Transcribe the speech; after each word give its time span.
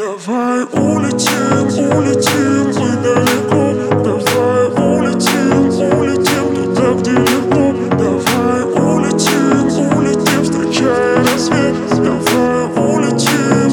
Давай 0.00 0.64
улетим, 0.72 1.66
улетим 1.94 2.72
мы 2.80 2.90
далеко. 3.02 3.62
Давай 4.02 4.64
улетим, 4.80 5.68
улетим 5.98 6.46
туда, 6.56 6.94
где 6.94 7.10
легко. 7.10 7.74
Давай 7.98 8.62
улетим, 8.64 9.64
улетим, 9.98 10.42
встречая 10.42 11.16
рассвет 11.16 11.74
Давай 11.90 12.70
улетим. 12.80 13.70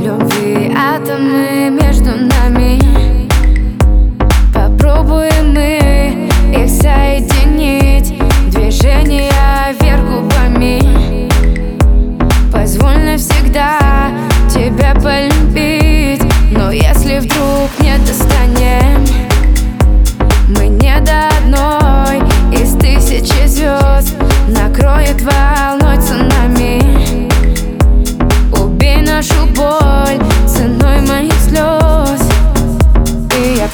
Любви 0.00 0.74
атомы 0.74 1.53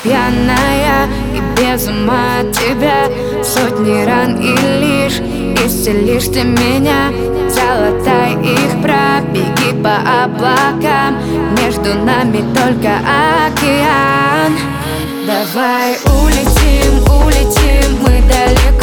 пьяная 0.02 1.08
и 1.34 1.40
без 1.56 1.86
ума 1.88 2.40
от 2.40 2.52
тебя. 2.52 3.06
Сотни 3.42 4.04
ран 4.04 4.36
и 4.40 4.54
лишь 4.80 5.20
исцелишь 5.64 6.28
ты 6.28 6.42
меня 6.42 7.10
Золотай 7.50 8.34
их, 8.34 8.80
пробеги 8.80 9.82
по 9.82 9.96
облакам. 10.22 11.18
Между 11.56 11.94
нами 11.94 12.44
только 12.54 12.98
океан. 13.46 14.56
Давай 15.26 15.96
улетим, 16.04 17.02
улетим 17.10 17.98
мы 18.02 18.22
далеко 18.28 18.79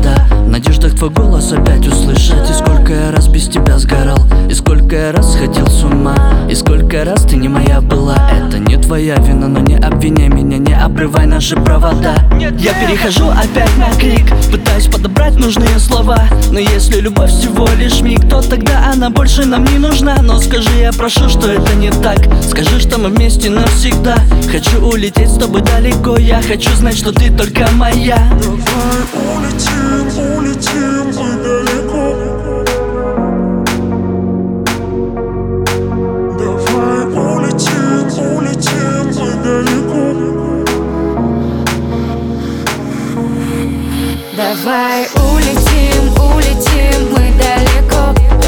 города 0.00 0.24
В 0.30 0.48
надеждах 0.48 0.94
твой 0.94 1.10
голос 1.10 1.52
опять 1.52 1.86
услышать. 1.86 2.50
И 2.50 2.52
сколько 2.52 2.92
я 2.92 3.10
раз 3.12 3.28
без 3.28 3.48
тебя 3.48 3.78
сгорал 3.78 4.26
И 4.48 4.54
сколько 4.54 4.96
я 4.96 5.12
раз 5.12 5.32
сходил 5.34 5.66
с 5.66 5.82
ума 5.84 6.16
И 6.48 6.54
сколько 6.54 7.04
раз 7.04 7.24
ты 7.24 7.36
не 7.36 7.48
моя 7.48 7.80
была. 7.80 8.16
Это 8.30 8.58
не 8.58 8.76
твоя 8.76 9.16
вина, 9.16 9.48
но 9.48 9.60
не 9.60 9.76
обвиняй 9.76 10.28
меня 10.28 10.58
Не 10.58 10.74
обрывай 10.74 11.26
наши 11.26 11.56
провода. 11.56 12.14
Я 12.38 12.72
перехожу 12.74 13.28
опять 13.30 13.76
на 13.76 13.90
крик 13.98 14.26
Пытаюсь 14.50 14.86
подобрать 14.86 15.36
нужные 15.36 15.78
слова. 15.78 16.24
Но 16.50 16.58
если 16.58 17.00
любовь 17.00 17.30
всего 17.30 17.68
лишь 17.78 18.00
миг 18.00 18.28
То 18.28 18.42
тогда 18.42 18.90
она 18.92 19.10
больше 19.10 19.44
нам 19.44 19.64
не 19.64 19.78
нужна. 19.78 20.18
Но 20.22 20.40
скажи, 20.40 20.70
я 20.80 20.92
прошу, 20.92 21.28
что 21.28 21.50
это 21.50 21.74
не 21.74 21.90
так. 21.90 22.18
Скажи, 22.48 22.80
что 22.80 22.98
мы 22.98 23.08
вместе 23.08 23.50
навсегда. 23.50 24.16
Хочу 24.50 24.84
улететь 24.84 25.30
с 25.30 25.38
тобой 25.38 25.62
далеко. 25.62 26.16
Я 26.16 26.42
хочу 26.42 26.70
знать, 26.74 26.96
что 26.96 27.12
ты 27.12 27.30
только 27.30 27.68
моя. 27.72 28.18
Давай 28.40 29.29
Давай 44.40 45.06
улетим, 45.16 46.14
улетим 46.18 47.12
мы 47.12 47.30
далеко. 47.36 48.39